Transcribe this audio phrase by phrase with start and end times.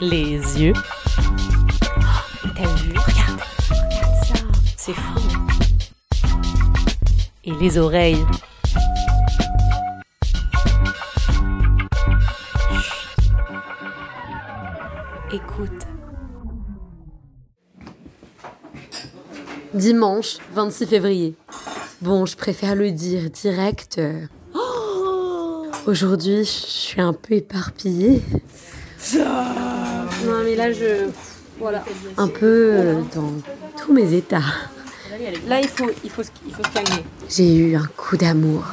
[0.00, 0.72] Les yeux.
[0.76, 4.34] Oh, T'as vu Regarde, regarde ça.
[4.76, 5.20] C'est fou.
[7.44, 8.24] Et les oreilles.
[12.80, 13.30] Chut.
[15.32, 15.86] Écoute.
[19.74, 21.34] Dimanche 26 février.
[22.00, 24.00] Bon, je préfère le dire direct.
[25.90, 28.22] Aujourd'hui, je suis un peu éparpillée.
[29.16, 31.08] Non, mais là, je.
[31.58, 31.82] Voilà.
[32.16, 33.32] Un peu euh, dans
[33.76, 34.38] tous mes états.
[35.48, 37.02] Là, il faut, il faut, se- il faut se calmer.
[37.28, 38.66] J'ai eu un coup d'amour,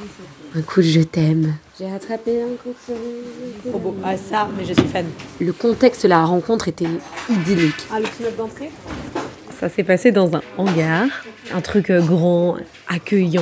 [0.56, 1.56] un coup de je t'aime.
[1.80, 3.70] J'ai attrapé un coup de.
[3.72, 3.96] Trop beau.
[4.06, 5.08] Ah, ça, mais je suis fan.
[5.42, 6.86] Le contexte de la rencontre était
[7.32, 7.88] idyllique.
[7.92, 8.70] Ah, le note d'entrée?
[9.60, 11.08] Ça s'est passé dans un hangar,
[11.54, 12.58] un truc euh, grand,
[12.88, 13.42] accueillant.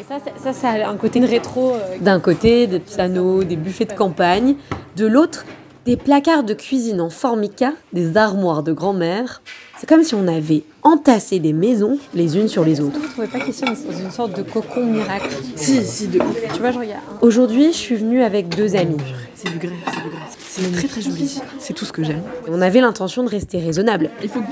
[0.00, 1.72] Et ça, c'est- ça, ça a un côté rétro.
[1.74, 4.54] euh, D'un côté, des pianos, des buffets de campagne.
[4.96, 5.44] De l'autre,
[5.84, 9.42] des placards de cuisine en formica, des armoires de grand-mère.
[9.78, 12.98] C'est comme si on avait entassé des maisons les unes sur les autres.
[13.00, 15.28] Vous trouvez pas qu'ils sont dans une sorte de cocon miracle?
[15.56, 16.36] Si, si, de ouf.
[16.54, 16.76] Tu vois, a un-
[17.20, 18.96] Aujourd'hui, je suis venue avec deux amis.
[19.34, 20.18] C'est du grès, c'est du grès.
[20.38, 21.40] C'est très très joli.
[21.58, 22.22] C'est tout ce que j'aime.
[22.48, 24.10] On avait l'intention de rester raisonnable.
[24.22, 24.42] Il faut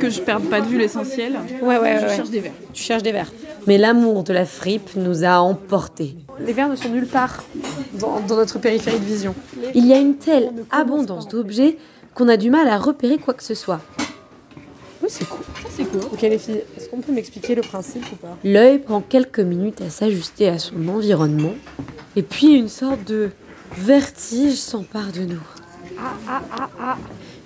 [0.00, 1.34] que je perde pas de vue l'essentiel.
[1.62, 2.16] Ouais, ouais, Je ouais.
[2.16, 2.52] cherche des verres.
[2.72, 3.30] Tu cherches des verres.
[3.66, 6.16] Mais l'amour de la fripe nous a emportés.
[6.44, 7.44] Les verres ne sont nulle part
[7.94, 9.34] dans, dans notre périphérie de vision.
[9.74, 11.76] Il y a une telle abondance d'objets
[12.14, 13.80] qu'on a du mal à repérer quoi que ce soit.
[15.02, 15.40] Oui, c'est cool.
[15.76, 18.36] C'est quoi Ok, les filles, est-ce qu'on peut m'expliquer le principe ou pas?
[18.44, 21.54] L'œil prend quelques minutes à s'ajuster à son environnement,
[22.16, 23.30] et puis une sorte de
[23.76, 25.46] vertige s'empare de nous.
[25.98, 26.98] Ah, ah, ah, ah.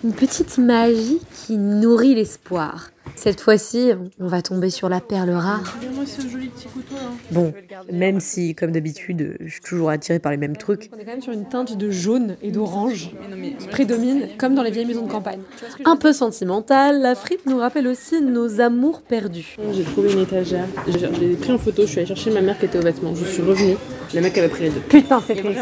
[0.03, 2.91] Une petite magie qui nourrit l'espoir.
[3.17, 5.77] Cette fois-ci, on va tomber sur la perle rare.
[5.79, 7.11] Regarde-moi ce joli petit couteau là.
[7.31, 7.53] Bon,
[7.93, 10.91] même si, comme d'habitude, je suis toujours attirée par les mêmes trucs.
[10.93, 13.11] On est quand même sur une teinte de jaune et d'orange
[13.59, 15.41] qui prédomine, comme dans les vieilles maisons de campagne.
[15.85, 19.57] Un peu sentimentale, la fripe nous rappelle aussi nos amours perdus.
[19.73, 20.67] J'ai trouvé une étagère.
[20.87, 21.83] J'ai je l'ai pris en photo.
[21.83, 23.15] Je suis allée chercher ma mère qui était aux vêtements.
[23.15, 23.77] Je suis revenue.
[24.15, 24.81] Le mec avait pris les deux.
[24.81, 25.61] Putain, c'est triste.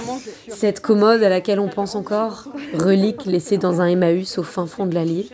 [0.49, 4.87] Cette commode à laquelle on pense encore, relique laissée dans un Emmaüs au fin fond
[4.87, 5.27] de l'Allier.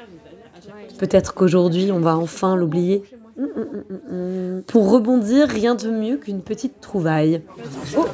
[0.99, 3.03] Peut-être qu'aujourd'hui, on va enfin l'oublier.
[3.39, 4.63] Hum, hum, hum.
[4.67, 7.41] Pour rebondir, rien de mieux qu'une petite trouvaille.
[7.97, 8.07] Oh.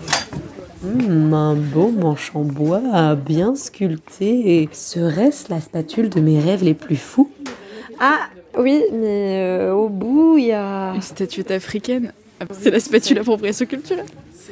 [1.33, 4.69] Un beau manche en bois, bien sculpté.
[4.71, 7.31] Serait-ce la spatule de mes rêves les plus fous?
[7.99, 8.29] Ah,
[8.59, 10.93] oui, mais euh, au bout, il y a.
[10.95, 12.13] Une statuette africaine.
[12.51, 14.07] C'est la spatule appropriation culturelle.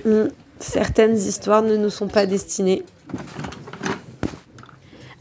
[0.07, 0.29] Hum,
[0.59, 2.85] Certaines histoires ne nous sont pas destinées.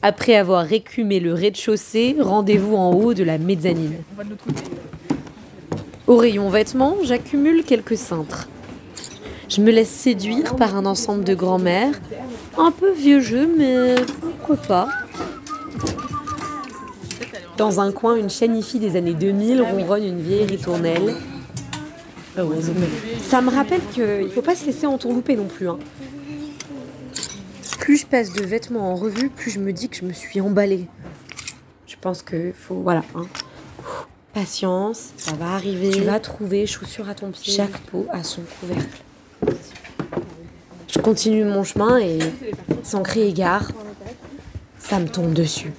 [0.04, 3.98] Après avoir récumé le rez-de-chaussée, rendez-vous en haut de la mezzanine.
[6.08, 8.50] Au rayon vêtements, j'accumule quelques cintres.
[9.48, 11.94] Je me laisse séduire par un ensemble de grand-mères.
[12.58, 14.88] Un peu vieux jeu, mais pourquoi pas
[17.58, 21.14] Dans un coin, une chanifie des années 2000 ronronne une vieille ritournelle.
[23.20, 25.70] Ça me rappelle qu'il ne faut pas se laisser entourlouper non plus.
[25.70, 25.78] hein.
[27.82, 30.40] Plus je passe de vêtements en revue, plus je me dis que je me suis
[30.40, 30.86] emballée.
[31.88, 32.76] Je pense qu'il faut...
[32.76, 33.04] Voilà.
[33.16, 33.26] hein.
[34.36, 35.90] Patience, ça va arriver.
[35.90, 37.52] Tu vas trouver, chaussure à ton pied.
[37.52, 39.02] Chaque peau a son couvercle.
[40.88, 42.20] Je continue mon chemin et,
[42.84, 43.72] sans crier égard,
[44.78, 45.74] ça me tombe dessus.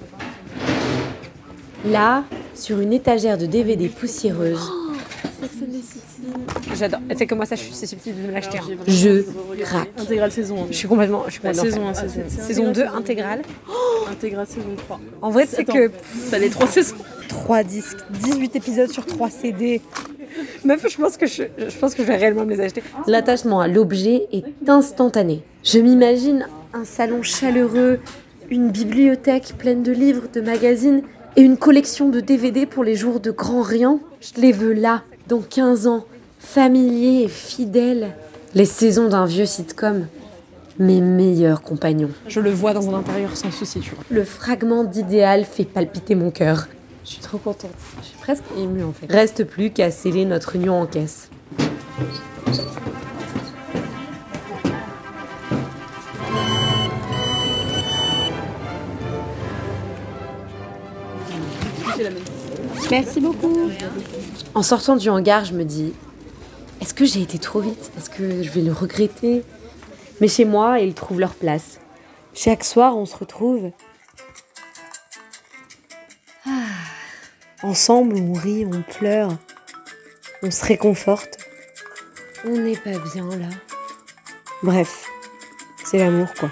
[1.85, 4.69] Là, sur une étagère de DVD poussiéreuse,
[6.77, 6.99] J'adore.
[7.09, 8.57] Tu sais que moi, ça, je suis susceptible de me l'acheter.
[8.57, 8.77] hein.
[8.87, 9.21] je
[9.61, 9.89] craque.
[9.99, 10.67] Intégrale saison 1.
[10.71, 11.23] Je suis complètement.
[11.27, 12.09] Je suis La complètement saison 1, fan.
[12.27, 13.41] saison Saison 2 intégrale.
[14.11, 14.99] Intégrale saison 3.
[15.21, 15.73] En vrai, c'est Attends.
[15.73, 15.91] que
[16.31, 16.95] T'as les trois saisons.
[17.29, 19.81] 3 disques, 18 épisodes sur 3 CD.
[20.65, 22.83] Meuf, je pense que je, je pense que je vais réellement me les acheter.
[23.07, 25.43] L'attachement à l'objet est instantané.
[25.63, 27.99] Je m'imagine un salon chaleureux,
[28.49, 31.01] une bibliothèque pleine de livres, de magazines
[31.35, 33.99] et une collection de DVD pour les jours de grand rien.
[34.21, 36.05] Je les veux là, dans 15 ans,
[36.43, 38.11] familiers et fidèles.
[38.53, 40.05] Les saisons d'un vieux sitcom.
[40.79, 42.09] Mes meilleurs compagnons.
[42.27, 44.03] Je le vois dans un intérieur sans souci, tu vois.
[44.09, 46.67] Le fragment d'idéal fait palpiter mon cœur.
[47.05, 47.71] Je suis trop contente.
[48.01, 49.11] Je suis presque émue en fait.
[49.11, 51.29] Reste plus qu'à sceller notre union en caisse.
[62.89, 63.69] Merci beaucoup.
[64.55, 65.93] En sortant du hangar, je me dis
[66.81, 67.91] est-ce que j'ai été trop vite?
[67.97, 69.43] Est-ce que je vais le regretter?
[70.21, 71.79] Mais chez moi, ils trouvent leur place.
[72.33, 73.71] Chaque soir, on se retrouve.
[76.45, 76.49] Ah.
[77.61, 79.37] Ensemble, on rit, on pleure,
[80.41, 81.37] on se réconforte.
[82.45, 83.49] On n'est pas bien là.
[84.63, 85.09] Bref,
[85.85, 86.49] C'est l'amour, quoi.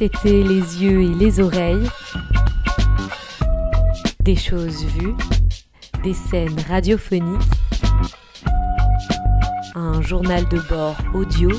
[0.00, 1.86] C'était les yeux et les oreilles.
[4.20, 5.12] Des choses vues,
[6.02, 7.52] des scènes radiophoniques,
[9.74, 11.50] un journal de bord audio,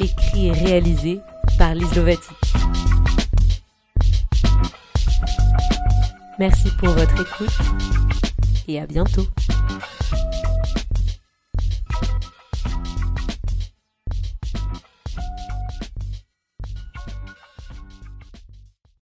[0.00, 1.20] écrit et réalisé
[1.56, 2.34] par l'Islovatie.
[6.40, 7.58] Merci pour votre écoute
[8.66, 9.28] et à bientôt.